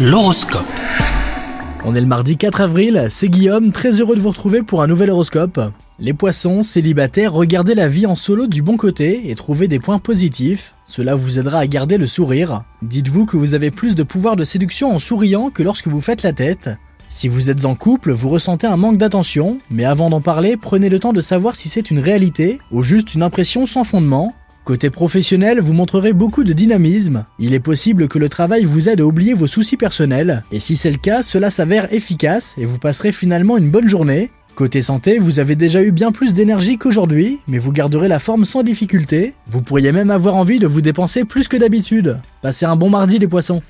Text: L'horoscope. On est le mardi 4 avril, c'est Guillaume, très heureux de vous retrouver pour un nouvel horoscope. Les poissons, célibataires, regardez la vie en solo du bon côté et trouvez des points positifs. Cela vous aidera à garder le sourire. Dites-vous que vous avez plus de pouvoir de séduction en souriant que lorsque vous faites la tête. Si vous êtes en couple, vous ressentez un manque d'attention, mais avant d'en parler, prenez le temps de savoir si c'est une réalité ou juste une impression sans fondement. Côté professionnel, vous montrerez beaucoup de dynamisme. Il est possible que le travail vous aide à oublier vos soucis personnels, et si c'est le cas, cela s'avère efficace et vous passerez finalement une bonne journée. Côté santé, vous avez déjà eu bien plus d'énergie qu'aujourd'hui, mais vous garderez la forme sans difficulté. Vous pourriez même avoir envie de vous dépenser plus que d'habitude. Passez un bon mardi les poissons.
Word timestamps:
L'horoscope. 0.00 0.64
On 1.84 1.96
est 1.96 2.00
le 2.00 2.06
mardi 2.06 2.36
4 2.36 2.60
avril, 2.60 3.08
c'est 3.10 3.28
Guillaume, 3.28 3.72
très 3.72 4.00
heureux 4.00 4.14
de 4.14 4.20
vous 4.20 4.28
retrouver 4.28 4.62
pour 4.62 4.80
un 4.80 4.86
nouvel 4.86 5.10
horoscope. 5.10 5.60
Les 5.98 6.12
poissons, 6.12 6.62
célibataires, 6.62 7.32
regardez 7.32 7.74
la 7.74 7.88
vie 7.88 8.06
en 8.06 8.14
solo 8.14 8.46
du 8.46 8.62
bon 8.62 8.76
côté 8.76 9.28
et 9.28 9.34
trouvez 9.34 9.66
des 9.66 9.80
points 9.80 9.98
positifs. 9.98 10.76
Cela 10.86 11.16
vous 11.16 11.40
aidera 11.40 11.58
à 11.58 11.66
garder 11.66 11.98
le 11.98 12.06
sourire. 12.06 12.62
Dites-vous 12.82 13.26
que 13.26 13.36
vous 13.36 13.54
avez 13.54 13.72
plus 13.72 13.96
de 13.96 14.04
pouvoir 14.04 14.36
de 14.36 14.44
séduction 14.44 14.94
en 14.94 15.00
souriant 15.00 15.50
que 15.50 15.64
lorsque 15.64 15.88
vous 15.88 16.00
faites 16.00 16.22
la 16.22 16.32
tête. 16.32 16.70
Si 17.08 17.26
vous 17.26 17.50
êtes 17.50 17.64
en 17.64 17.74
couple, 17.74 18.12
vous 18.12 18.28
ressentez 18.28 18.68
un 18.68 18.76
manque 18.76 18.98
d'attention, 18.98 19.58
mais 19.68 19.84
avant 19.84 20.10
d'en 20.10 20.20
parler, 20.20 20.56
prenez 20.56 20.90
le 20.90 21.00
temps 21.00 21.12
de 21.12 21.22
savoir 21.22 21.56
si 21.56 21.68
c'est 21.68 21.90
une 21.90 21.98
réalité 21.98 22.60
ou 22.70 22.84
juste 22.84 23.14
une 23.16 23.24
impression 23.24 23.66
sans 23.66 23.82
fondement. 23.82 24.32
Côté 24.68 24.90
professionnel, 24.90 25.60
vous 25.60 25.72
montrerez 25.72 26.12
beaucoup 26.12 26.44
de 26.44 26.52
dynamisme. 26.52 27.24
Il 27.38 27.54
est 27.54 27.58
possible 27.58 28.06
que 28.06 28.18
le 28.18 28.28
travail 28.28 28.64
vous 28.64 28.90
aide 28.90 29.00
à 29.00 29.06
oublier 29.06 29.32
vos 29.32 29.46
soucis 29.46 29.78
personnels, 29.78 30.42
et 30.52 30.60
si 30.60 30.76
c'est 30.76 30.90
le 30.90 30.98
cas, 30.98 31.22
cela 31.22 31.48
s'avère 31.48 31.90
efficace 31.90 32.54
et 32.58 32.66
vous 32.66 32.76
passerez 32.78 33.12
finalement 33.12 33.56
une 33.56 33.70
bonne 33.70 33.88
journée. 33.88 34.30
Côté 34.56 34.82
santé, 34.82 35.16
vous 35.16 35.38
avez 35.38 35.56
déjà 35.56 35.82
eu 35.82 35.90
bien 35.90 36.12
plus 36.12 36.34
d'énergie 36.34 36.76
qu'aujourd'hui, 36.76 37.38
mais 37.48 37.56
vous 37.56 37.72
garderez 37.72 38.08
la 38.08 38.18
forme 38.18 38.44
sans 38.44 38.62
difficulté. 38.62 39.32
Vous 39.46 39.62
pourriez 39.62 39.90
même 39.90 40.10
avoir 40.10 40.36
envie 40.36 40.58
de 40.58 40.66
vous 40.66 40.82
dépenser 40.82 41.24
plus 41.24 41.48
que 41.48 41.56
d'habitude. 41.56 42.18
Passez 42.42 42.66
un 42.66 42.76
bon 42.76 42.90
mardi 42.90 43.18
les 43.18 43.26
poissons. 43.26 43.62